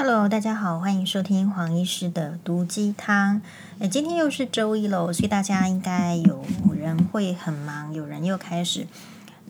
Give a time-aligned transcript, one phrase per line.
[0.00, 3.42] Hello，大家好，欢迎收听黄医师的毒鸡汤。
[3.80, 8.86] 诶，今天又是周一喽，所以大家应该有人会很忙，有人又开始。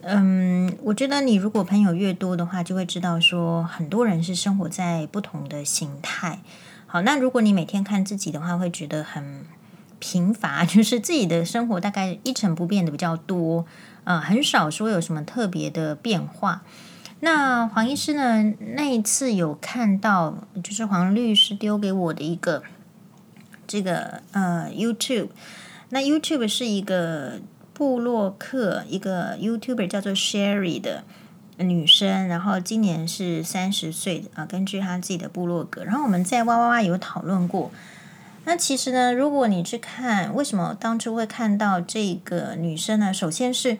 [0.00, 6.38] 嗯，我觉得你如果朋友越多的话，就会知道说很多人是生活在不同的形态。
[6.86, 9.44] 好，那如果你每天看自己的话，会觉得很
[9.98, 13.66] 贫乏， 就是自己的生活大概一成不变的比较多，
[14.04, 16.62] 呃，很少说有什么特别的变化。
[17.20, 18.54] 那黄医师呢？
[18.76, 22.62] 那一次有看到，就是黄律师丢给我的一个
[23.66, 25.30] 这个呃 YouTube。
[25.88, 27.40] 那 YouTube 是一个
[27.72, 31.02] 布洛克，一个 YouTuber 叫做 Sherry 的
[31.56, 34.46] 女生，然后今年是三十岁啊。
[34.46, 37.72] 根据她自己的部落格，然后我们在哇哇哇有讨论过。
[38.44, 43.12] 那其实呢，如果你去看，为什么当初会看到这个女生呢？
[43.12, 43.78] 首先是。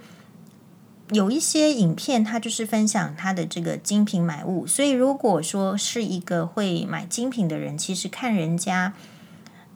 [1.10, 8.92] 有一些影片，它就是分享他的这个精品买物，所以如果说是一个会买精品的人，其实看人家，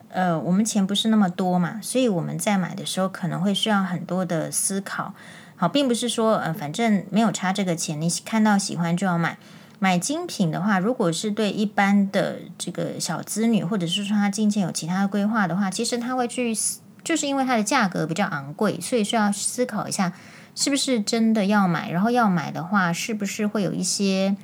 [0.08, 5.14] 呃，我们钱不是那么多嘛，所以我们在买的时候可能会需要很多的思考。
[5.56, 9.38] 好，并不是说呃，反正没有差这个钱，你看到喜欢就要买。
[9.78, 16.56] 买精品的话，如果是对一般的这个小资女，或者是说她金钱有其他的规划的话，其实她会去，
[17.02, 20.12] 就是因为它的价格比较昂贵，所以需要思考一下。
[20.54, 21.90] 是不是真的要买？
[21.90, 24.36] 然后要买的话，是不是会有一些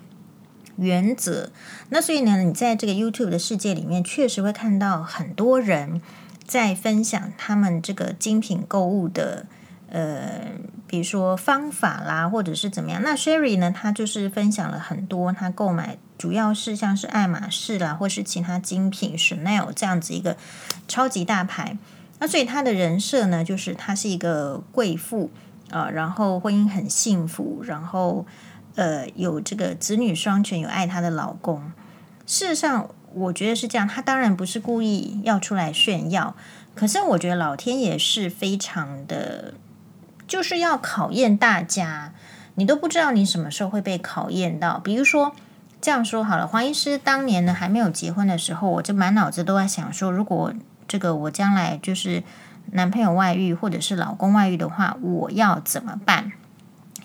[0.76, 1.50] 原则？
[1.90, 6.00] 那所以呢，你在这个 YouTube 的世界里面，确实会看到很多人
[6.46, 9.46] 在分享他们这个精品购物的
[9.90, 10.52] 呃，
[10.86, 13.02] 比如说方法啦，或者是怎么样。
[13.02, 20.36] 那 Sherry 呢，他就是分享了很多他购买，主要是像是爱马仕啦，或是其他精品 Chanel 这样子一个
[20.86, 21.76] 超级大牌。
[22.18, 25.30] 那所以他的人设呢，就是他是一个贵妇。
[25.70, 28.24] 啊、然后婚姻很幸福，然后
[28.74, 31.72] 呃有这个子女双全，有爱她的老公。
[32.26, 33.86] 事实上，我觉得是这样。
[33.86, 36.34] 她当然不是故意要出来炫耀，
[36.74, 39.52] 可是我觉得老天爷是非常的，
[40.26, 42.14] 就是要考验大家。
[42.54, 44.78] 你都不知道你什么时候会被考验到。
[44.78, 45.34] 比如说
[45.80, 50.52] 这样说好了，黄医师当年呢还没有结婚的时候，我就满脑子都在想说，如果
[50.86, 52.22] 这个我将来就是。
[52.72, 56.32] 男朋友外遇或者是老公外遇的话，我要怎么办？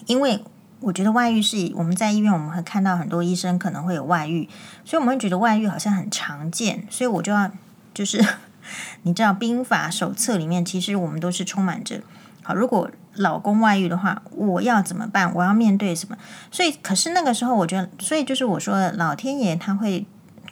[0.06, 0.44] 因为
[0.81, 4.50] 我觉得外遇是我们在医院，我们会看到很多医生可能会有外遇，
[4.84, 7.50] 所以我们会觉得外遇好像很常见，所以我就要
[7.94, 8.23] 就是
[9.03, 12.02] 你知道兵法手册里面，其实我们都是充满着
[12.44, 15.34] 好，如果老公外遇的话，我要怎么办？
[15.34, 16.18] 我要面对什么？
[16.52, 20.06] 所以，可是那个时候，我觉得，所以就是我说，老天爷他会。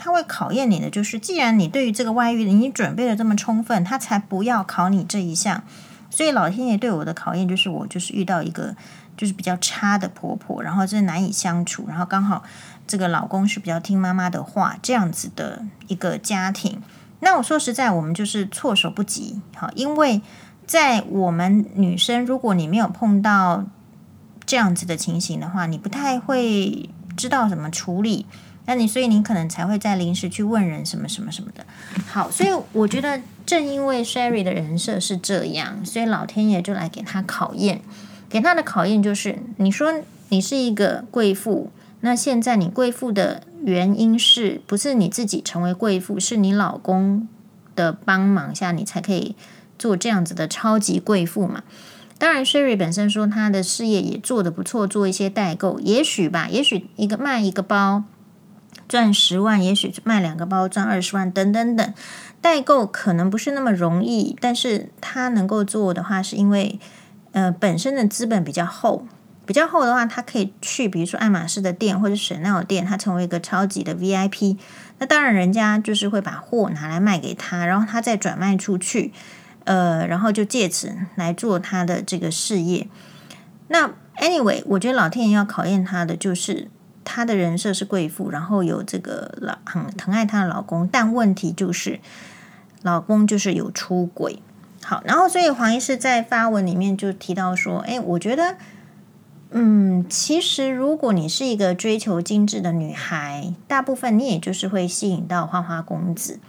[0.04, 5.62] 他会考验你的，就是既然你对于这个外遇，你准备的这么充分，他才不要考你这一项。
[6.10, 8.76] 所以老天爷对我的考验，就是我就是遇到一个
[9.16, 12.42] 就是比较差的婆婆，然后真的难以相处，然后刚好
[12.88, 16.82] 这个老公是比较听妈妈的话，这样子的一个家庭。
[17.20, 19.40] 那我说实在，我们就是措手不及。
[19.56, 20.24] 好，因为
[20.66, 23.66] 在我们女生，如果你没有碰到
[24.48, 28.26] 这样子的情形的话，你不太会知道怎么处理。
[28.66, 31.66] 那你所以你可能才会在临时去问人什么什么什么的。
[32.08, 37.82] 好，所以我觉得正因为 Sherry 的人设是这样，所以老天爷就来给他考验，
[38.30, 39.94] 给他的考验就是：你说
[40.30, 41.72] 你是一个贵妇，
[42.02, 47.28] 那现在你贵妇的原因是不是你自己成为贵妇，是你老公
[47.76, 49.36] 的帮忙下你才可以
[49.78, 51.64] 做这样子的超级贵妇嘛？
[52.18, 58.04] 当然，Sherry 本身说他的事业也做得不错，做一些代购，也许吧，也许一个卖一个包。
[58.91, 61.94] 赚十万，也许卖两个包赚二十万，等等等。
[62.41, 66.78] 代购可能不是那么容易，但是他能够做的话，是因为
[67.31, 69.07] 呃本身的资本比较厚，
[69.46, 74.57] 比较厚的话，他可以去比如说爱马仕的店或者 Chanel 店，他成为一个超级的 VIP。
[75.00, 79.13] 那当然，人家就是会把货拿来卖给他，然后他再转卖出去，
[79.63, 82.90] 呃，然后就借此来做他的这个事业。
[83.69, 86.68] 那 anyway，我觉得老天爷要考验他的就是。
[87.04, 92.00] 她的人设是贵妇，然后有这个老很疼爱她的老公，但问题就是
[92.82, 94.40] 老公就是有出轨。
[94.84, 98.58] 好，然后所以黄医师在发文里面就提到说：“哎，我觉得，
[99.52, 106.40] 嗯，其实如果你是一个追求精致的女孩，大部分你也就是会吸引到花花公子。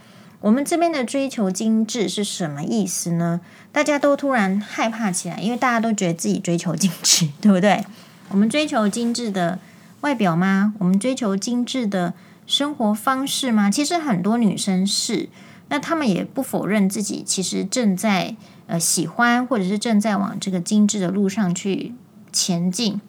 [0.41, 3.39] 我们这边的追求精致是什么意思呢？
[3.71, 7.85] 大家都突然害怕起来，因为大家都觉得自己追求精致，对不对？
[8.29, 9.59] 我们追求精致的。”
[10.03, 10.73] 外表吗？
[10.79, 12.13] 我们追求精致的
[12.45, 13.71] 生活方式吗？
[13.71, 15.29] 其实很多女生是，
[15.69, 18.35] 那她们也不否认自己其实正在
[18.67, 21.95] 呃喜欢，或者是正在往这个精致的路上去
[22.33, 22.99] 前进。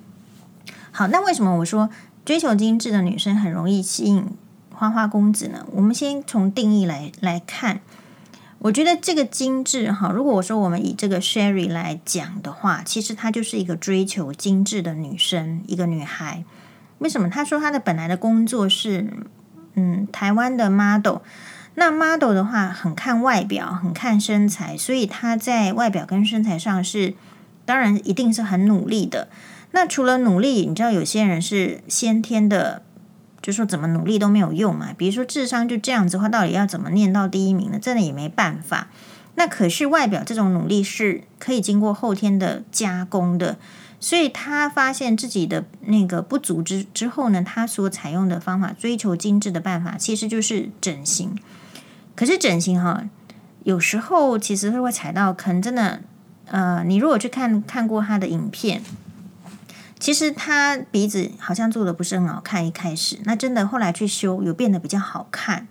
[0.92, 1.90] 好，那为什么我说
[2.24, 4.24] 追求精致的女生很容易吸引
[4.70, 5.66] 花花公子呢？
[5.72, 7.80] 我们先从定义来来看。
[8.60, 16.44] 我觉得这个精致哈，如果我说我们以这个 Sherry 来讲的话，其实她就是一个追求精致的女生，一个女孩。
[17.04, 17.28] 为什么？
[17.28, 19.06] 他说他的本来的工作是
[19.74, 21.18] 嗯台湾的 model，
[21.74, 27.12] 那 model 的话很看外表，很看身材，所以他在外表跟身材上是
[27.66, 29.28] 当然一定是很努力的。
[29.72, 32.82] 那除了努力，你知道有些人是先天的。
[33.42, 37.78] 就说怎么努力都没有用嘛，比如说智商就这样子的话，到底要怎么念到第一名呢？
[37.78, 38.88] 真的也没办法。
[39.34, 43.58] 那可是外表这种努力是可以经过后天的加工的，
[44.04, 51.34] 所以他发现自己的那个不足之之后呢，他所采用的方法，追求精致的办法，其实就是整形。
[52.14, 53.08] 可是整形哈，
[53.62, 56.02] 有时候其实是会踩到坑，真的。
[56.48, 58.82] 呃，你如果去看看过他的影片。
[59.98, 65.66] 其实他鼻子好像做的不是很好看，一开始那真的后来去修，有变得比较好看，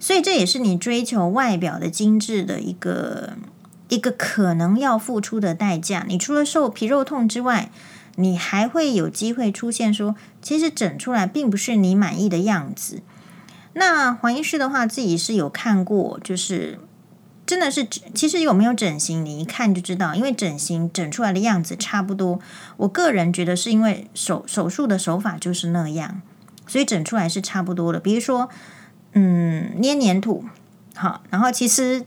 [0.00, 3.36] 所以这也是你追求外表的精致的一个
[3.88, 6.04] 一个可能要付出的代价。
[6.08, 7.70] 你除了受皮肉痛之外，
[8.16, 13.02] 你还会有机会出现说，其实整出来并不是你满意的样子。
[13.74, 16.78] 那黄医师的话，自己是有看过，就是。
[17.46, 22.40] 真的是，其实有没有整形，你一看就知道，因为整形整出来的样子差不多。
[22.78, 26.22] 我个人觉得是因为手手术的手法就是那样，
[26.66, 28.00] 所以整出来是差不多的。
[28.00, 28.48] 比如说，
[29.12, 30.46] 嗯，捏黏土，
[30.94, 32.06] 好，然后其实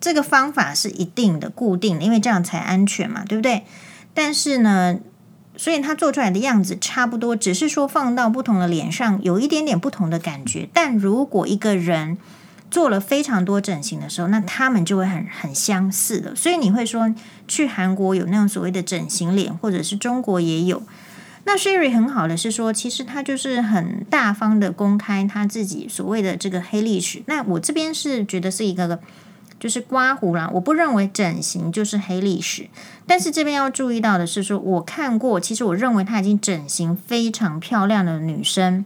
[0.00, 3.64] 这个方法是一定的、固定的，因为这样才安全嘛，对不对？
[4.14, 4.98] 但是呢，
[5.56, 10.68] 所以他做出来的样子差不多，只是说放到不同的脸上有一点点不同的感觉。
[10.72, 12.16] 但如果一个人，
[12.70, 16.36] 做了非常多整形的时候，那他们就会很很相似的。
[16.36, 17.12] 所以你会说，
[17.48, 20.80] 去韩国有那种所谓的整形脸，或者是中国也有。
[21.44, 27.22] 那 Sherry 很好的是说，其实他就是很大方的公开他自己所谓的这个黑历史。
[27.26, 29.00] 那我这边是觉得是一个
[29.60, 32.68] 就是刮胡啦，我不认为整形就是黑历史。
[33.06, 38.84] 但是这边要注意到的是说，我看过，其实我认为她已经整形非常漂亮的女生。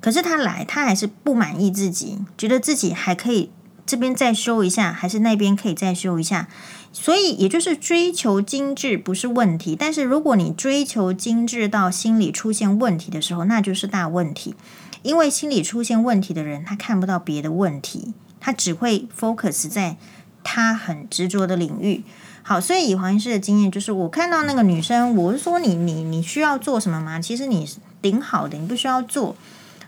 [0.00, 3.50] 可是她来，她还是不满意自己，觉得自己还可以
[3.84, 6.48] 这边再修一下，还是那边可以再修一下。
[6.92, 14.54] 所以也就是追求精致不是问题，但是如果你追求精致到心理出现问题的时候，那就是大问题。
[15.02, 18.14] 因为心理出现问题的人，他看不到别的问题，
[18.46, 19.96] 他只会 focus 在
[20.44, 22.04] 他很执着的领域。
[22.44, 27.18] 好，所以以黄医师的经验，就是我看到那个女生，我是说你你你需要做什么吗？
[27.20, 27.68] 其实你
[28.00, 29.34] 顶好的，你不需要做。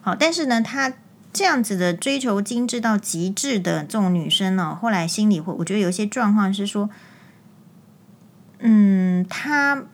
[0.01, 0.93] 好，但是呢，她
[1.33, 6.91] 这样子的追求精致到极致的这种女生呢，后来心里会，我觉得有一些状况是说，
[8.59, 9.85] 嗯，她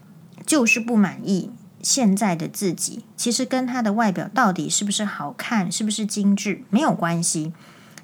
[0.46, 1.50] 就是不满意
[1.82, 3.04] 现在的自己。
[3.14, 7.52] 其实跟她的外表到底是不是好看，是不是精致没有关系。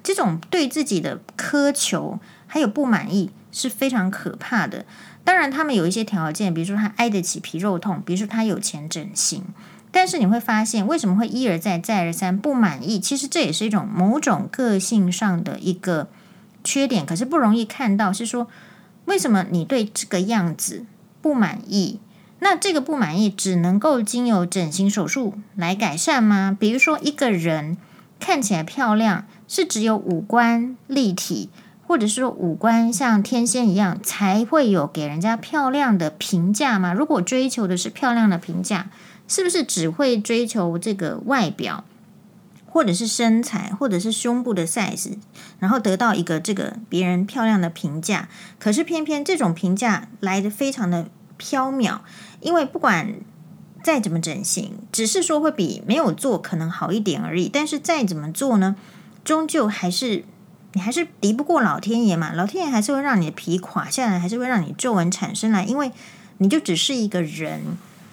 [0.03, 4.85] 这种对自己的苛求还有不满意是非常可怕的。
[5.23, 9.45] 当然，他们有一些条件，比如说他挨得起皮肉痛，比如说他有钱整形。
[9.93, 13.01] 但是你会发现，为什么会一而再、再而三不满意？
[13.01, 16.09] 其实这也是一种某种个性上的一个
[16.63, 18.13] 缺点，可是不容易看到。
[18.13, 18.49] 是说，
[19.07, 20.87] 为什么你对这个样子
[21.21, 21.99] 不满意？
[22.39, 26.57] 那这个不满意只能够经由整形手术来改善吗？
[26.59, 27.77] 比如说，一个人
[28.19, 31.51] 看起来漂亮，是只有五官立体，
[31.85, 36.95] 或者是说五官像天仙一样，才会有给人家漂亮的评价吗？
[36.95, 38.91] 如果追求的是漂亮的评价，
[39.27, 41.83] 是不是只会追求这个外表，
[42.67, 45.15] 或者是身材，或者是胸部的 size，
[45.59, 48.29] 然后得到一个这个别人漂亮的评价？
[48.61, 51.99] 可是偏偏这种评价来得非常的飘渺，
[52.41, 53.15] 因为不管
[53.83, 57.49] 再怎么整形，只是说会比没有做可能好一点而已。
[57.53, 58.77] 但是再怎么做呢，
[59.25, 60.25] 终究还是
[60.73, 65.93] 你还是敌不过老天爷嘛，老天爷还是会让你的皮垮下来，还是会让你皱纹产生来，因为
[66.39, 67.61] 你就只是一个人。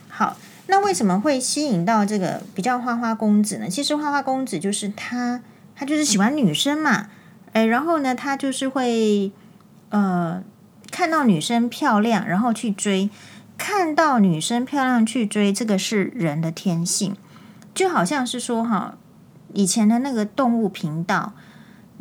[0.09, 0.37] 好。
[0.69, 3.69] 那为什么会吸引到这个比较花花公子呢？
[3.69, 5.41] 其实花花公子就是他，
[5.73, 7.07] 他就是喜欢女生嘛，
[7.53, 9.31] 诶，然后呢，他就是会
[9.87, 10.43] 呃
[10.91, 13.09] 看到女生漂亮，然后去追，
[13.57, 17.15] 看到女生漂亮去追，这个是人的天性，
[17.73, 18.97] 就好像是说哈，
[19.57, 21.33] 以前的那个动物频道，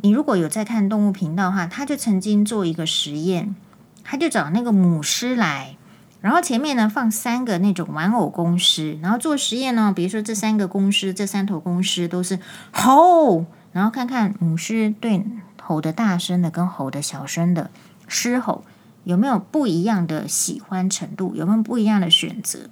[0.03, 3.57] 你如果有在看动物频道的话，他就曾经做一个实验，
[4.05, 5.75] 他就找那个母狮来。
[6.21, 12.39] 然后前面呢放三个那种玩偶公狮，然后做实验呢，比如说这三个公狮，这三头公狮都是
[12.73, 15.25] 吼，然后看看母狮对
[15.63, 17.71] 吼的大声的跟吼的小声的
[18.07, 18.65] 狮吼
[19.05, 22.69] 有没有不一样的喜欢程度，有没有不一样的选择。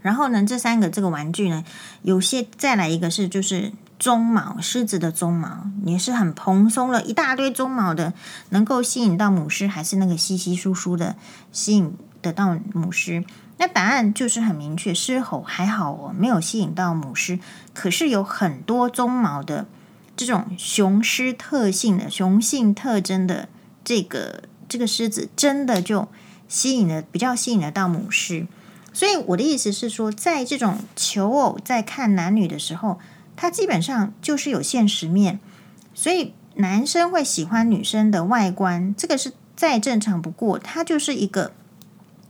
[0.00, 1.62] 然后呢，这三个这个玩具呢，
[2.02, 3.70] 有些再来一个是就是
[4.00, 8.14] 鬃毛，狮子的鬃毛，也是很蓬松了一大堆鬃毛的，
[8.48, 11.16] 能够吸引到母狮，还是那个稀稀疏疏的
[11.52, 13.22] 吸引得到母狮？
[13.58, 17.38] 那答案就是很明确，狮吼还好哦，没有吸引到母狮，
[17.74, 19.66] 可是有很多鬃毛的
[20.16, 23.50] 这种雄狮特性的雄性特征的
[23.84, 26.08] 这个这个狮子，真的就
[26.48, 28.46] 吸引了比较吸引得到母狮。
[28.94, 32.98] 所以我的意思是说，在这种求偶在看男女的时候，
[33.40, 35.40] 它基本上就是有现实面。
[35.94, 41.52] 所以男生会喜欢女生的外观，这个是再正常不过，它就是一个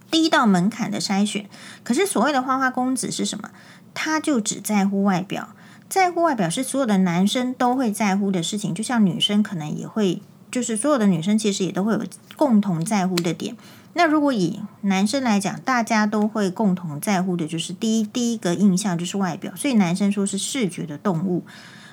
[0.08, 1.46] 第一道门槛的筛选。
[1.82, 3.50] 可是所谓的花花公子是什么？
[3.92, 5.48] 他就只在乎外表，
[5.88, 12.04] 在乎外表是所有的男生都会在乎的事情，就像女生可能也会，就是所有的女生其实也都会有
[12.36, 13.56] 共同在乎的点。
[13.94, 21.44] 那如果以男生来讲，大家都会共同在乎的就是第一第一个印象就是外表，所以男生说是视觉的动物。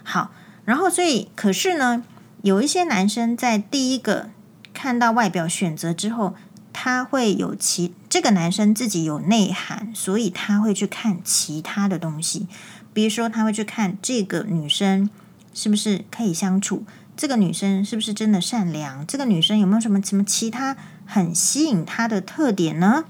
[0.04, 0.32] 好，
[0.64, 2.04] 然后所以可是呢，
[2.44, 4.30] 有一些男生在第一个
[4.74, 6.36] 看到外表选择之后，
[6.72, 12.48] 他会有其这个男生自己有内涵，所以他会去看其他的东西，
[12.94, 15.10] 比如说他会去看这个女生
[15.54, 16.86] 是不是可以相处。
[17.18, 19.06] 这个女生是不是真的善良？
[19.08, 20.78] 这个女生有没有什么什么其他
[21.08, 23.06] 很吸引他的特点呢？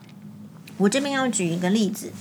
[0.78, 2.12] 我这边要举一个例子，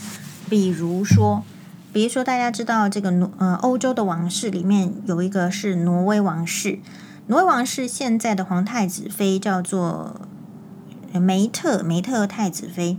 [0.49, 1.45] 比如说，
[1.92, 6.78] 比如说大家知道这个挪呃欧洲的王室里面有一个是挪威王室，
[7.26, 10.23] 挪威王室现在的皇太子妃叫做
[11.12, 12.97] 梅特梅特太子妃，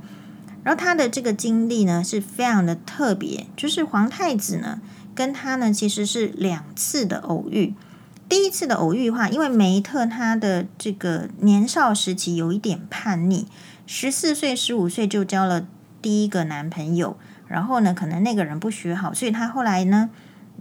[0.63, 4.79] 然后她的这个经历呢是非常的特别，就是皇太子呢
[5.15, 7.73] 跟她呢其实是两次的偶遇。
[8.29, 13.45] 第一次的偶遇的话，因为梅特他的这个年少时期有一点叛逆，
[13.85, 15.65] 十四岁、十五岁就交了
[16.01, 17.17] 第一个男朋友，
[17.47, 20.09] 然后呢，可能那个人不学好，所以他后来呢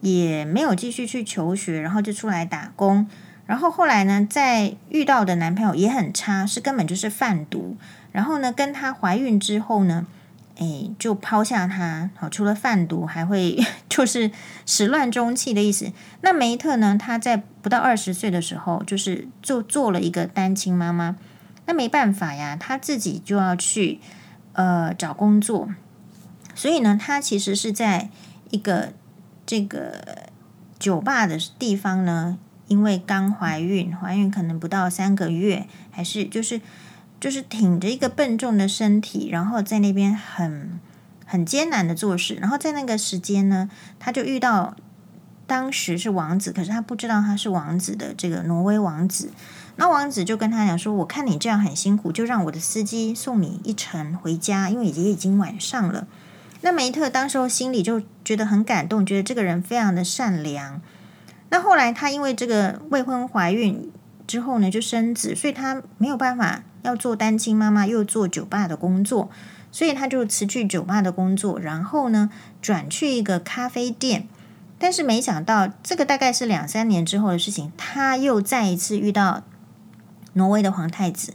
[0.00, 3.08] 也没有继续去求学，然后就出来打工，
[3.46, 7.76] 然后后来呢，在遇到的男朋友也很差，是根本就是贩毒，
[8.12, 10.06] 然后呢，跟她怀孕之后呢。
[10.58, 14.30] 哎，就抛下他，好，除了贩毒，还会 就是
[14.64, 15.92] 始乱终弃的意思。
[16.22, 16.96] 那梅特呢？
[16.98, 21.16] 他在不到二十岁的时候，就是就做了一个单亲妈妈。
[21.66, 24.00] 那没办法呀，他自己就要去
[24.54, 25.68] 呃找工作。
[26.54, 28.08] 所以呢，他其实是在
[28.50, 28.94] 一个
[29.44, 30.30] 这个
[30.78, 36.62] 酒吧的地方呢，因为刚怀孕，怀孕可能不到三个月，还是就是。
[37.18, 40.78] 就是挺着一个笨重的身体，然后在那边很
[41.24, 42.34] 很艰难的做事。
[42.34, 44.76] 然后在那个时间呢，他就遇到
[45.46, 49.30] 当时是王子，可是他不知道他是王子的这个挪威王子。
[49.76, 56.06] 那王子就跟他讲说：“我看你这样很辛苦，就让我的司机送你一程回家，因为也已经晚上了。”
[56.62, 60.80] 那梅特当时候心里就觉得很感动，觉得这个人非常的善良。
[61.50, 63.90] 那后来他因为这个未婚怀孕
[64.26, 66.62] 之后呢，就生子，所以他没有办法。
[66.86, 69.28] 要做单亲妈妈，又做酒吧的工作，
[69.72, 72.30] 所以他就辞去酒吧的工作，然后呢，
[72.62, 74.28] 转去一个咖啡店。
[74.78, 79.42] 但是没想到，这个大概是两三年之后的事情，他又再一次遇到
[80.34, 81.34] 挪威的皇太子。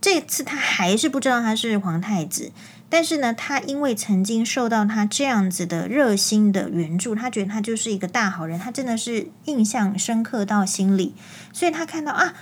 [0.00, 2.52] 这次他还是不知道他是皇太子，
[2.88, 11.14] 但是呢，他因为曾经受到他这样子的热心的援助，他觉得他就是一个大好人，他真的是印象深刻到心里，
[11.52, 12.34] 所以他看到啊。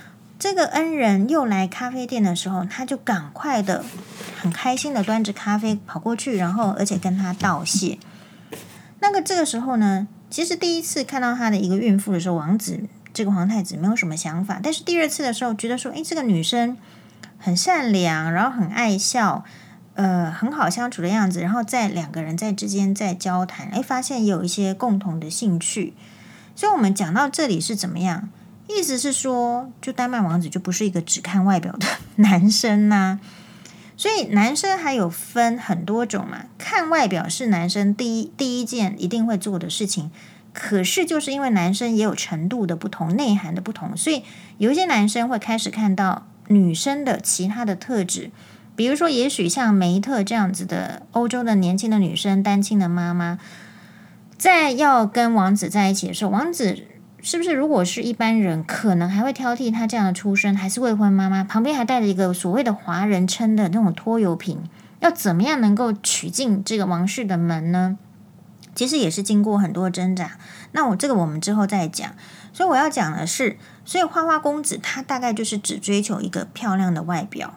[0.43, 3.81] 这个恩人又来咖啡店的时候，他就赶快的、
[4.37, 7.97] 很开心的端着咖啡跑过去，然后而且跟他道谢。
[8.99, 12.81] 那个这个时候呢，其实第一次看到他的一个孕妇的时候，王子
[13.13, 16.75] 这个皇太子没有什么想法，但是第二次的时候，觉得说，诶，这个女生
[17.37, 19.45] 很善良，然后很爱笑，
[19.93, 25.93] 呃，很好相处的样子，然后在两个人在之间在交谈，诶，发现有一些共同的兴趣。
[26.53, 28.27] 所以我们讲到这里是怎么样？
[28.77, 31.85] 意思是说，就丹麦王子就不是一个只看外表的
[32.17, 33.19] 男生呐、
[33.95, 36.45] 所以男生还有分很多种嘛。
[36.57, 40.11] 看外表是男生第一第一件一定会做的事情，
[40.53, 44.23] 可是就是因为男生也有程度的不同、内涵的不同，所以
[44.57, 48.31] 有一些男生会开始看到女生的其他的特质，
[48.75, 53.37] 比如说，也许像梅特这样子的欧洲的年轻的女生、单亲的妈妈，
[54.37, 56.87] 在要跟王子在一起的时候，王子。
[57.25, 57.53] 是不是？
[57.53, 64.61] 如果是一般人，可能还会挑剔他这样的出身，还是未婚妈妈，旁边还带着一个所谓的华人称的那种拖油瓶，
[64.99, 67.97] 要怎么样能够娶进这个王室的门呢？
[68.75, 70.31] 其实也是经过很多挣扎。
[70.73, 72.11] 那我这个我们之后再讲。
[72.51, 77.53] 所以我要讲的是，所以花花公子他大概就是只追求一个漂亮的外表，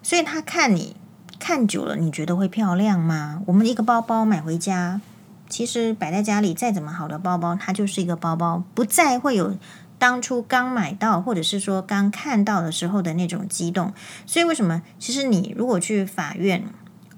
[0.00, 0.94] 所以他看你
[1.40, 3.42] 看久了，你觉得会漂亮吗？
[3.46, 5.00] 我们一个包包买回家。
[5.48, 9.56] 其实摆在家里再怎么好的包包，它就是一个包包，不再会有
[9.98, 13.92] 当初刚买到或者是说刚看到的时候的那种激动。
[14.26, 14.82] 所以为什么？
[14.98, 16.64] 其实你如果去法院，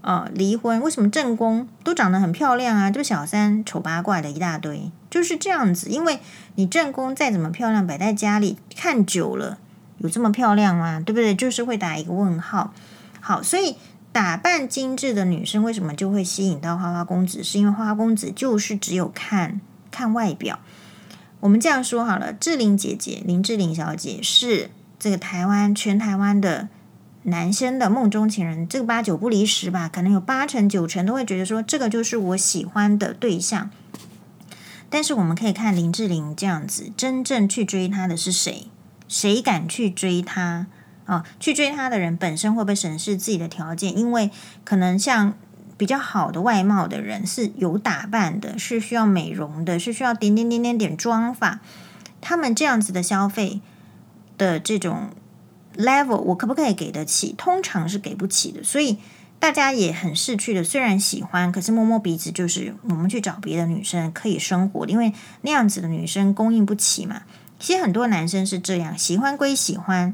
[0.03, 2.91] 呃，离婚，为什么正宫都长得很漂亮啊？
[2.91, 5.91] 就小三丑八怪的一大堆，就是这样子。
[5.91, 6.21] 因为
[6.55, 9.59] 你正宫再怎么漂亮，摆在家里看久了，
[9.99, 11.03] 有这么漂亮吗？
[11.05, 11.35] 对不对？
[11.35, 12.73] 就是会打一个问号。
[13.21, 13.77] 好，所以
[14.13, 17.43] 打扮精致的女生为什么就会吸引到花花公子？
[17.45, 20.59] 是因为花花公子就是只有看看外表。
[21.41, 26.69] 我们这样说好了，志玲姐姐林志玲小姐是这个台湾全台湾的。
[27.25, 33.71] 男生的梦中情人，这个八九不离十吧，可能有八成九成都会觉得说，这个就是我喜欢的对象。
[34.89, 38.69] 但是我们可以看林志玲这样子，真正去追她的是谁？
[39.07, 40.67] 谁敢去追她？
[41.11, 43.99] 啊，去追她的人本身会不会审视自己的条件？
[43.99, 44.31] 因为
[44.65, 45.35] 可能像
[45.77, 51.61] 比较好的外貌的人是有打扮的，是需要美容的，是需要点点点点点妆发。
[52.21, 53.61] 他们这样子的消费
[54.39, 55.11] 的这种。
[55.77, 57.33] level 我可不可以给得起？
[57.39, 58.99] 通常是给不起的，所以
[59.39, 60.65] 大家也很识趣的。
[60.65, 67.23] 虽然喜欢，可是摸摸鼻子，就是我们去找别的女生可以生活，因为那样子的女生供应不起嘛。
[67.61, 70.13] 其实很多男生是这样，喜欢归喜欢，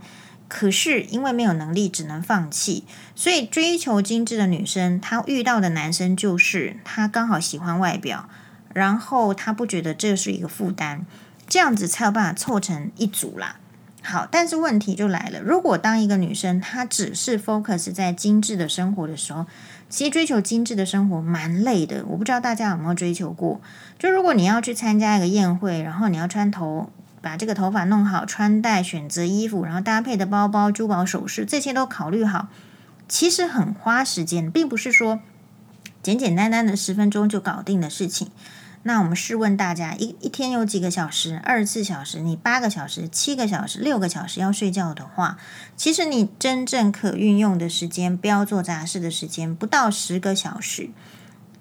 [0.49, 2.85] 可是因为没有能力，只能放弃。
[3.15, 8.29] 所以追求精致的女生，她遇到的男生就是他刚好喜欢外表，
[8.73, 11.05] 然后他不觉得这是一个负担，
[11.49, 13.57] 这样子才有办法凑成一组啦。
[14.03, 15.41] 好，但是问题就来了。
[15.41, 19.47] 如果当一个女生她只是 focus 在精致的生活的时候，
[19.89, 22.05] 其实追求精致的生活蛮累的。
[22.07, 23.61] 我不知道大家有没有追求过？
[23.99, 26.93] 就如果你要去参加一个宴会，然后你要穿头，
[27.27, 32.47] 把这个头发弄好，穿戴选择衣服，然后搭配的包包、珠宝首饰，这些都考虑好，
[33.09, 35.19] 其实很花时间，并不是说
[36.01, 38.31] 简简单单的十分钟就搞定的事情。
[38.85, 41.41] 那我们试问大家，一一天有几个小时？
[41.43, 45.37] 二十四小时，你八个小时、七个小时、六个小时要睡觉的话，
[45.77, 50.91] 其实你真正可运用的时间，不要做杂事的时间，不到十个小时。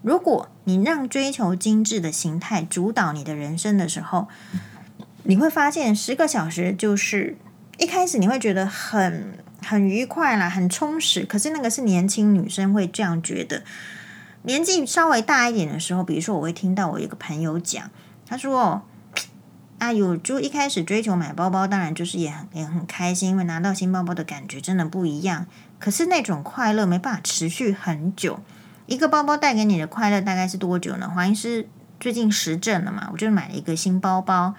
[0.04, 4.28] 如果你让追求精致的形态主导你的人生的时候，
[5.26, 7.36] 你会发现十个小时就是
[7.78, 11.26] 一开始你会觉得很很愉快啦，很充实。
[11.26, 13.64] 可是那个是年轻女生会这样觉得。
[14.44, 17.90] 年纪稍微大一点的时候，比如说我会听到我一个朋友讲，
[18.28, 18.84] 他说
[19.80, 25.48] ：“啊，有就一开始追求买包包，当然就是也很也很开心，因为拿到新包包的感觉真的不一样。
[25.80, 28.40] 可是那种快乐没办法持续很久。
[28.86, 31.10] 一个包包带给你的快乐大概是多久呢？
[31.10, 31.68] 黄医师
[32.00, 34.54] 最近实证了嘛，我就买了一个新包包，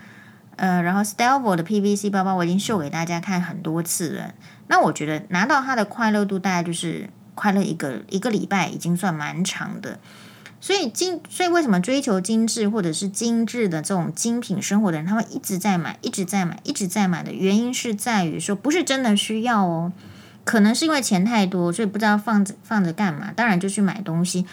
[0.57, 4.35] 呃，然后 Stelvio 的 PVC 包包我已经秀给大家看很多次了。
[4.69, 9.99] 那我觉得拿到它的快乐度大概就是。”快乐一个一个礼拜已经算蛮长的，
[10.59, 19.92] 所以精，所以为什么追求精致或者是精致的这种精品生活的人，他们一直在买，一直在买，一直在买的原因是在于说，不是真的需要哦，
[20.45, 24.47] 可能是因为钱太多，所以不知道放着放着干嘛，当然就去买东西，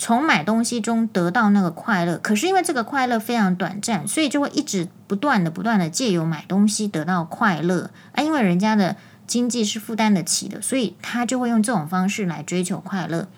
[0.00, 8.96] 从买东西中得到那个快乐，可是因为这个快乐非常短暂，所以就会一直不断的不断的借由买东西得到快乐啊，因为人家的。
[9.30, 13.28] 经济是负担得起的，所以他就会用这种方式来追求快乐。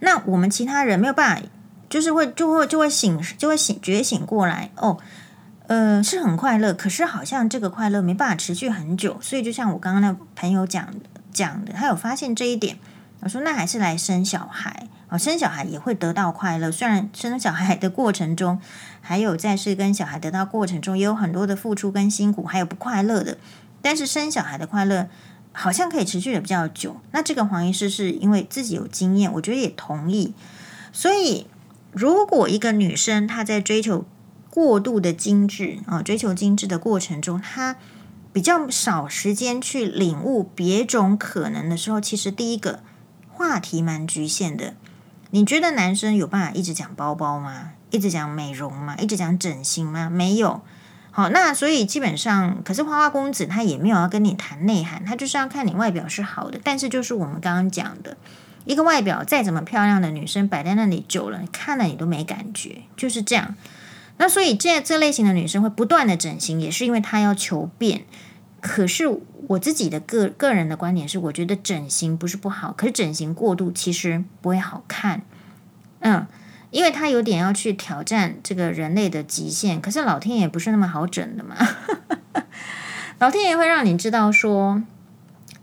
[0.00, 1.42] 那我们其他人没有办法，
[1.88, 4.98] 就是会就会就会醒就会醒觉醒过来哦，
[5.68, 9.16] 呃，是很快乐，可是好像这个快乐没办法持续很久。
[9.22, 10.86] 所以就像我刚刚那朋友讲
[11.32, 12.76] 讲的，他有发现这一点。
[13.20, 14.86] 我说那还是来生小孩
[15.18, 16.70] 生小孩也会得到快乐。
[16.70, 18.60] 虽然生小孩的过程中，
[19.00, 23.38] 还有在是跟小孩得到过程中也有很多的付出跟辛苦，还有不快乐的。
[23.82, 25.08] 但是生小孩的快乐
[25.52, 26.96] 好像可以持续的比较久。
[27.12, 30.32] 那这个黄医师是因为自己有经验，我觉得也同意。
[30.92, 31.46] 所以，
[31.92, 34.04] 如果一个女生她在追求
[34.48, 37.76] 过度的精致啊，追求精致的过程中，她
[38.32, 42.80] 比较少时间去领悟别种可能的时候，其实第一个
[43.28, 44.74] 话题蛮局限的。
[45.34, 47.72] 你觉得男生有办法一直讲包包吗？
[47.90, 48.94] 一直讲美容吗？
[49.00, 50.08] 一直讲整形吗？
[50.08, 50.60] 没有。
[51.10, 56.60] 好，那所以基本上，可是花花公子他也没有要跟你谈内涵，他就是要看你外表是好的。
[56.62, 58.16] 但是就是我们刚刚讲的，
[58.64, 63.56] 一个外表再怎么漂亮的女生摆在那里久了，看了你都没感觉，就是这样。
[64.18, 68.04] 那所以这这类型的女生会不断的整形，也是因为她要求变。
[68.60, 69.08] 可是
[69.48, 75.22] 我自己的个个人的观点是，我觉得整形不是不好，可是整形过度其实不会好看。
[76.00, 76.26] 嗯。
[76.70, 81.54] 因为他有点要去挑战这个人类的极限，可是老天爷不是那么好整的嘛。
[83.20, 84.82] 老天爷会让你知道说，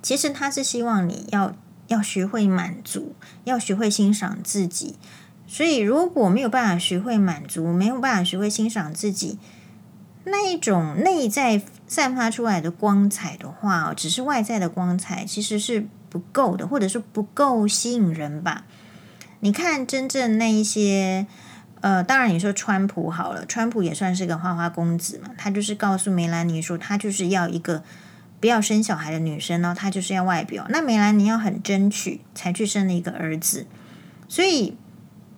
[0.02, 1.54] 其实他是希望你要
[1.88, 3.14] 要学会满足，
[3.44, 4.96] 要学会欣赏自己。
[5.46, 9.38] 所以如果没有办法学会满足，没有办法学会欣赏自己，
[10.24, 18.66] 那一种内在散发出来的光彩的话，只是外在的光彩，其实是不够的，或者是不够吸引人吧。
[19.40, 21.26] 你看，真正那一些，
[21.82, 27.84] 呃，当然你说川普好了，川普也算是个花花公子嘛，他就是告诉梅兰妮说，他就是要一个
[28.40, 30.68] 不要生小孩的女生呢，他就是要外表。
[30.70, 33.66] 那梅兰妮要很争取，才去生了一个儿子，
[34.28, 34.78] 所以。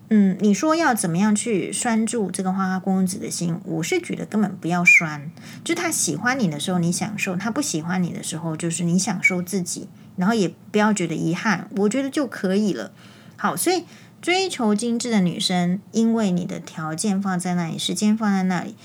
[0.10, 3.60] 嗯，你说要怎么样去拴住这个花花公子的心？
[3.66, 5.32] 我是觉得根本不要拴，
[5.64, 12.92] 就他喜欢你的时候你享受，他不喜欢你的时候就是你享受自己，然后也不要觉得遗憾，我觉得就可以了。
[13.38, 13.86] 好，所以
[14.22, 18.76] 追求精致的女生，因为你的条件放在那里，时间放在那里，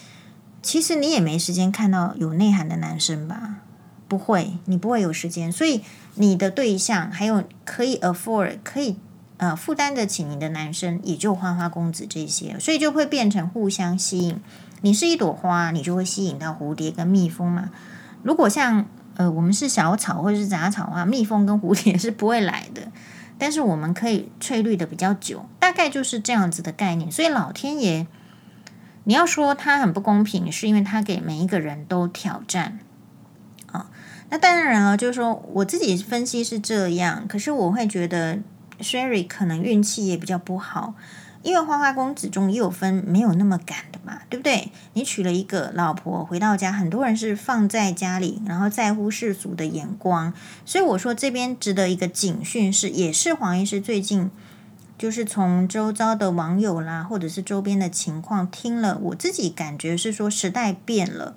[0.62, 3.56] 其实你也没时间看到有内涵的男生吧？
[4.08, 5.82] 不会，你不会有时间，所以
[6.14, 8.96] 你的对象还有可以 afford 可以。
[9.38, 14.40] 呃，负担得起你的男生也就花花公子这些，所以就会变成互相吸引。
[14.80, 17.70] 你是一朵花，你就会吸引到蝴蝶跟蜜蜂嘛。
[18.24, 18.84] 如果像
[19.16, 22.82] 呃我们是小草或者是杂草的话，蜜蜂跟蝴蝶 是不会来的。
[23.38, 27.08] 但是我们可以翠绿的比较久，大概就是这样子的概念。
[27.08, 28.08] 所以老天爷，
[29.04, 32.80] 你要说他很不公平，是因为他给每一个人都挑战
[33.70, 33.88] 啊、
[34.30, 38.40] 那当然了，就是说我自己分析是这样，可是我会觉得。
[38.80, 40.94] Sherry 可能运气也比较不好，
[41.42, 44.70] 因为花花公子中也有分没有那么赶的嘛，对不对？
[44.92, 50.32] 你娶了一个老婆回到家，很多人是放在家里，然后在乎世俗的眼光，
[50.64, 54.30] 所以我说这边值得一个警讯是，也是黄医师最近
[54.96, 61.34] 就是从周遭的网友啦，或者是周边的情况听了，我自己感觉是说时代变了。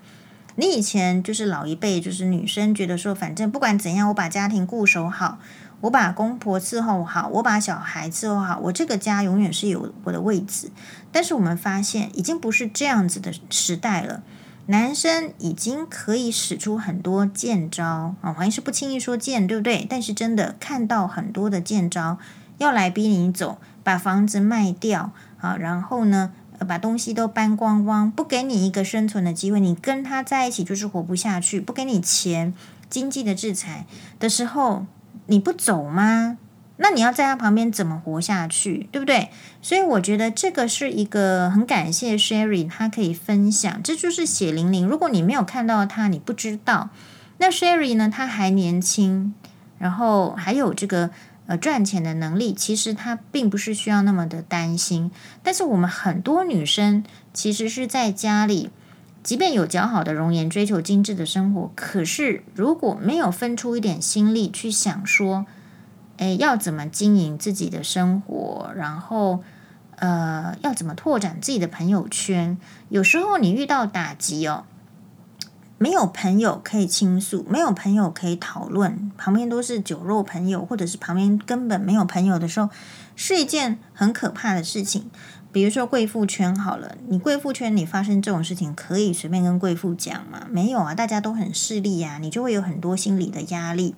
[0.55, 5.39] 你以前就是老一辈，就是女生觉得说，反正不管怎样，我把家庭固守好。
[5.81, 10.69] 我把公婆伺候好，我把小孩伺候好，我这个家永远是有我的位置。
[11.11, 14.21] 但是我们发现，已经不是这样子的时代了。
[14.67, 19.85] 男生已经可以使出很多贱招啊，好像是不轻易说贱，对不对？
[19.89, 22.19] 但是真的看到很多的贱招，
[22.59, 26.31] 要来逼你走，把房子卖掉啊，然后呢，
[26.67, 32.53] 把东西都搬光光，不给你一个生存的机会，你跟他在一起就是活不下去，不给你钱，
[32.87, 33.87] 经济的制裁
[34.19, 34.85] 的时候。
[35.31, 36.37] 你不走吗？
[36.75, 39.29] 那你要在他旁边怎么活下去，对不对？
[39.61, 44.85] 所以我觉得这个是一个很感谢 Sherry，他可以分享，这就是血淋淋。
[44.85, 46.89] 如果你没有看到他，你不知道。
[47.37, 48.11] 那 Sherry 呢？
[48.13, 49.33] 他还年轻，
[49.79, 51.11] 然后还有这个
[51.45, 55.11] 呃赚钱的能力，其实他并不是需要那么的担心。
[55.41, 58.69] 但是我们很多女生其实是在家里。
[59.23, 65.45] 即便有姣好的容颜，追求精致的生活，可是如果没有分出一点心力去想说，
[66.17, 69.43] 诶，要怎么经营自己的生活，然后
[69.97, 72.57] 呃，要怎么拓展自己的朋友圈？
[72.89, 74.63] 有时候你遇到打击哦，
[75.77, 82.69] 没有朋友可以倾诉，没有朋友可以讨论，旁边都是酒肉朋友，或者是旁边根本没有朋友的时候，
[83.15, 85.11] 是一件很可怕的事情。
[85.53, 90.47] 比如说贵妇圈好了，你贵妇圈里发生这种事情，可以随便跟贵妇讲吗？
[90.49, 93.93] 没有啊，大家都很势利呀，你就会有很多心理的压力，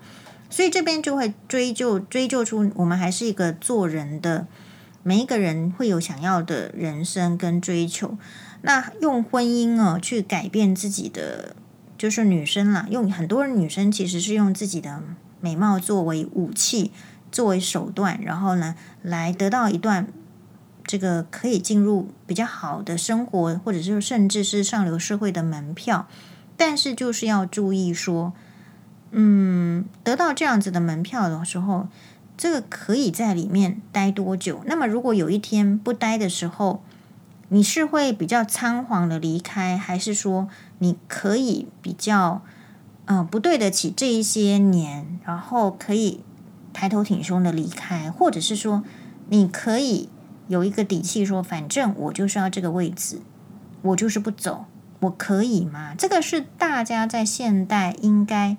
[0.50, 4.48] 所以这边就会追究追究出我们还是一个做人的，
[5.04, 8.18] 每一个人会有想要的人生跟追求。
[8.64, 11.56] 那用婚姻啊去改变自己的，
[11.96, 15.04] 就是女生啦，用很多女生其实是用自己的
[15.40, 16.92] 美貌作为武器，
[17.32, 20.08] 作为手段，然后呢来得到一段。
[20.94, 26.08] 这个可以进入比较好的生活，或者是甚至是上流社会的门票，
[26.56, 28.32] 但是就是要注意说，
[29.10, 31.88] 嗯，得到这样子的门票的时候，
[32.38, 34.62] 这个可以在里面待多久？
[34.68, 36.84] 那么如果有一天不待的时候，
[37.50, 42.44] 你是会比较仓皇的离开，还是说你可以比较，
[43.06, 46.20] 嗯、不对得起这一些年，然后可以
[46.72, 48.84] 抬头挺胸的离开，或者是说
[49.30, 50.10] 你可以。
[50.48, 53.22] 有一个底气说，反正我就是要这个位置，
[53.82, 54.66] 我就是不走，
[55.00, 55.96] 我可以吗？
[55.98, 58.58] 这个是大家在现代应该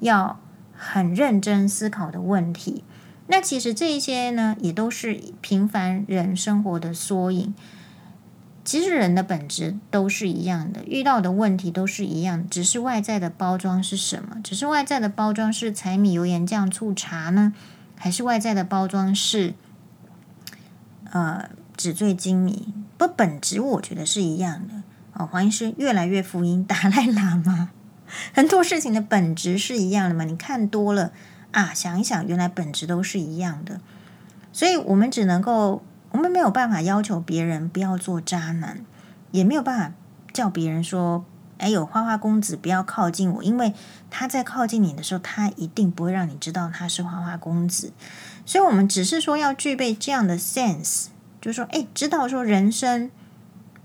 [0.00, 0.40] 要
[0.72, 2.84] 很认真思考的问题。
[3.28, 7.54] 那其实这一些呢，也都是平凡人生活的缩影。
[8.64, 14.38] 其实人的本质都是一样的，遇到的问题都是一样，只是外在的包装是什么？
[14.42, 17.52] 只是外在的包装是柴米油盐酱醋茶呢，
[17.96, 19.54] 还是外在的包装是？
[21.16, 21.48] 呃，
[21.78, 24.74] 纸醉金迷，不，本质我觉得是一样的。
[25.14, 27.70] 哦，黄医师越来越福音达赖喇嘛，
[28.34, 30.24] 很多事情的本质是一样的嘛？
[30.24, 31.12] 你看多了
[31.52, 33.80] 啊，想一想，原来本质都是一样的。
[34.52, 38.84] 所以，我们只能够，我们没有办法要求别人不要做渣男，
[39.30, 39.96] 也没有办法
[40.34, 41.24] 叫别人说
[41.58, 43.72] ：“哎有，花花公子不要靠近我。”因为
[44.10, 47.92] 他在靠近你的时候，他一定不会让你知道他是花花公子。
[48.44, 51.06] 所以，我们只是说要具备这样的 sense，
[51.40, 53.10] 就是说，哎，知道说人生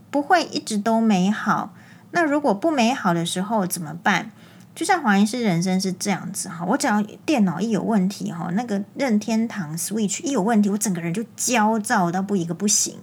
[0.10, 1.74] 不会一直都美好。
[2.12, 4.32] 那如果不美好的时候怎么办？
[4.74, 13.00] 就像黄医师人生是这样子哈，我只要电脑一有问题哈，那个任天堂 Switch 一有问题，我整个人就焦躁到不一个不行。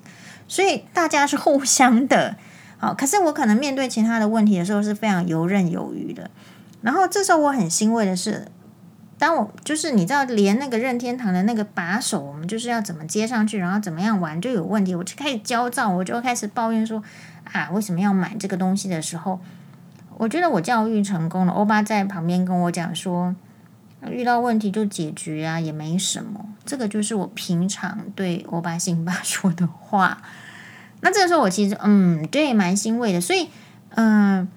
[0.47, 2.39] 所以大家是互相的，
[2.79, 6.31] 好，可是我可能面对其他的问题的时候是非常游刃有余的。
[6.81, 8.47] 然后这时候我很欣慰的是，
[9.19, 17.03] 当我就是你知道，连那个任天堂的那个把手，我们就是要怎么接上去，然后怎么样玩就有问题，我就开始焦躁，我就开始抱怨说
[17.53, 19.41] 啊，为什么要买这个东西的时候。
[20.17, 21.53] 我觉得我教育成功了。
[21.53, 23.35] 欧巴在旁边跟我讲说，
[24.09, 26.45] 遇到问题就解决啊，也没什么。
[26.65, 30.23] 这个就是我平常对欧巴辛巴说的话。
[31.01, 33.21] 那这个时候我其实嗯，对，蛮欣慰的。
[33.21, 33.49] 所以
[33.91, 34.49] 嗯、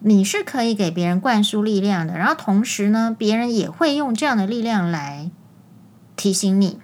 [0.00, 5.30] 你是可以给别人灌输力量的，然后同时呢，别人也会用这样的力量来
[6.16, 6.78] 提醒你。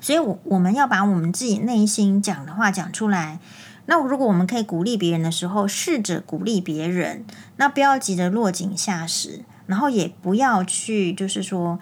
[0.00, 3.38] 所以，我我们要把我们自己内心讲的话讲出来。
[3.86, 7.24] 那如果我们可以鼓励别人的时候，试着鼓励别人，
[7.56, 11.78] 那不要急着落井下石，然后也不要去就是说，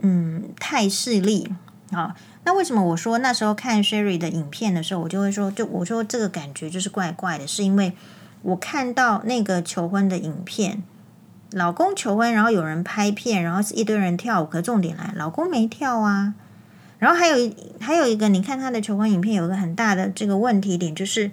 [0.00, 1.52] 嗯，太势利
[1.90, 2.14] 啊。
[2.44, 7.92] 那为什么我说那时候看 Sherry 的影片的时候，我就会说，就我说这个感觉就是怪怪的，是因为
[8.42, 10.82] 我看到那个求婚的影片，
[11.52, 16.34] 老公求婚，然后有人拍片，然后是一堆人跳舞，可重点来，老公没跳啊。
[16.98, 21.30] 然后还有一还有一个，你看他的求婚影片，有一个很大的这个问题点，就是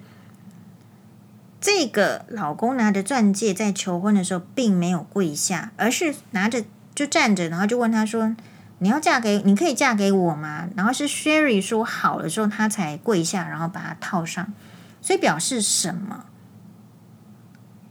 [1.60, 8.34] 这个老公拿着钻戒在求婚的时候，并没有跪下，而是拿着就站着，然后就问他说
[8.80, 14.52] ：“你要嫁给，你可以嫁给我吗？”然后是 Sherry 说好了之后，他才跪下，然后把它套上。
[15.00, 16.24] 所以表示什么？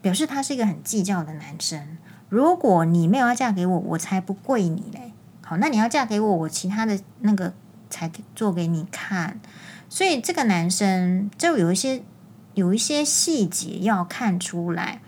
[0.01, 1.97] 表示他是一个很计较的男生。
[2.27, 5.13] 如果你没有要嫁给我，我才不跪你嘞。
[5.41, 7.53] 好，那你要嫁给我，我其他的那个。
[7.91, 9.39] 才做给你看，
[9.89, 12.03] 所以这个男生就有一些
[12.53, 15.01] 有一些细节要看出来。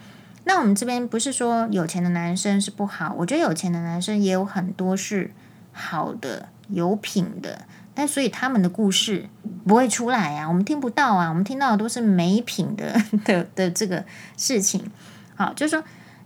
[0.46, 5.30] 那我们这边不是说有钱的男生是不好，我觉得有钱的男生也有很多是
[5.72, 9.28] 好的、有品的，但所以他们的故事
[9.68, 14.04] 不会出来啊，我们听不到啊，我们听到的都是没品的 的的这个
[14.38, 14.90] 事情。
[15.36, 15.84] 好，就是说，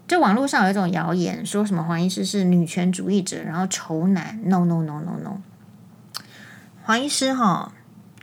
[0.07, 5.37] 就网络上有一种谣言，说什么黄医师是女权主义者，然后仇男，no no no no no。
[6.83, 7.71] 黄医师哈，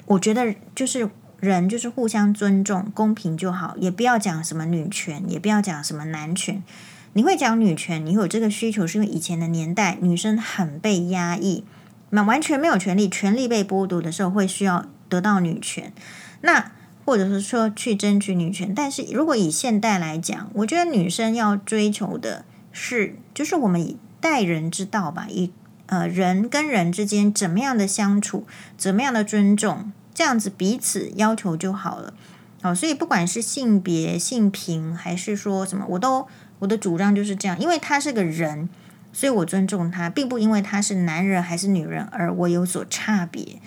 [0.06, 6.62] 我觉得就是人就是互相尊重、公平就好，也不要讲什么女权，也不要讲什么男权。
[7.14, 11.64] 你会讲女权，你会有这个需求，是因为以前的年代女生很被压抑，
[12.10, 15.92] 那完全没有权利，权利被剥夺的时候会需要得到女权，
[16.40, 16.72] 那
[17.04, 18.74] 或者是说去争取女权。
[18.74, 25.52] 但是如果以现代来讲，我觉得女生要追求的是，就是我们以待人之道吧，以。
[25.86, 28.46] 呃，人跟人之间怎么样的相处，
[28.78, 32.14] 怎么样的尊重，这样子彼此要求就好了。
[32.62, 36.26] 好，所以不管是性别、性平，还是说什么，我都
[36.62, 38.68] 我的主张就是这样，因为他是个人，
[39.12, 43.58] 所以我尊重他，并不因为他是男人还是女人而我有所差别。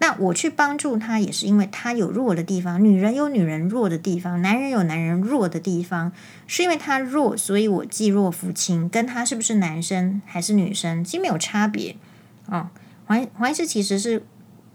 [0.00, 6.10] 那我去帮助他，也是因为他有弱的地方，女人有女人弱的地方，男人有男人弱的地方，
[6.48, 11.94] 是因为他弱，所以我既弱扶轻，跟他是不是男生还是女生，其实没有差别。
[12.46, 12.70] 哦，
[13.06, 14.24] 黄黄医师其实是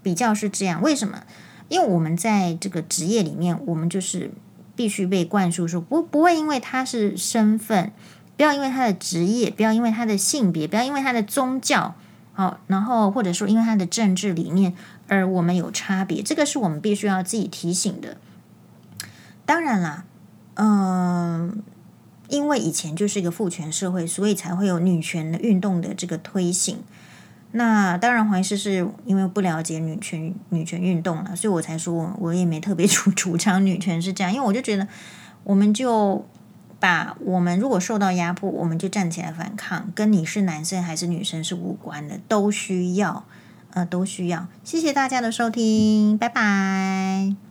[0.02, 1.24] 比较是这样，为什么？
[1.68, 4.30] 因为我们在这个职业里面，我们就是
[4.76, 7.90] 必须被灌输说，不不会因为他是身份，
[8.36, 11.94] 不要因为他的职业，不要因为他的性别，不要因为他的宗教，
[12.34, 14.74] 好、然后或者说因为他的政治理念。
[15.08, 18.16] 而我们有差别，这个是我们必须要自己提醒的。
[19.44, 20.04] 当然啦，
[20.54, 21.62] 嗯、
[22.28, 26.78] 因为以前就是一个父权社会，所以才会有女权的运动的这个推行。
[27.52, 34.86] 那当然，黄医师是因为不了解女权女权运动了，所以我才说我也没特别主 主张女权是这样，因为我就觉得，
[35.44, 36.26] 我们就
[36.78, 43.24] 把我们如果受到压迫，我们就站起来反抗，跟你是男生还是女生是无关的，都需要。
[43.72, 44.48] 呃，都需要。
[44.64, 47.45] 谢谢大家的收听，拜拜。